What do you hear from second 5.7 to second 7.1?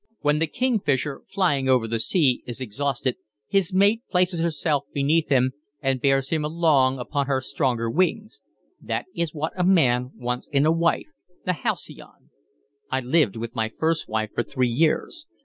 and bears him along